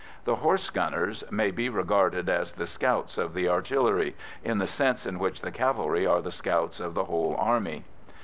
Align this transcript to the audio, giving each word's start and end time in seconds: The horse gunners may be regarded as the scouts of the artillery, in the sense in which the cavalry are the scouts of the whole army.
The 0.25 0.37
horse 0.37 0.67
gunners 0.71 1.23
may 1.29 1.51
be 1.51 1.69
regarded 1.69 2.27
as 2.27 2.53
the 2.53 2.65
scouts 2.65 3.19
of 3.19 3.35
the 3.35 3.47
artillery, 3.47 4.15
in 4.43 4.57
the 4.57 4.65
sense 4.65 5.05
in 5.05 5.19
which 5.19 5.41
the 5.41 5.51
cavalry 5.51 6.07
are 6.07 6.23
the 6.23 6.31
scouts 6.31 6.79
of 6.79 6.95
the 6.95 7.05
whole 7.05 7.35
army. 7.37 7.83